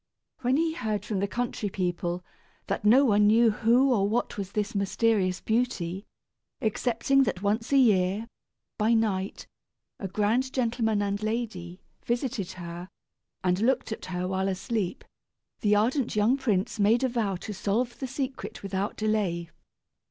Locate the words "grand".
10.07-10.51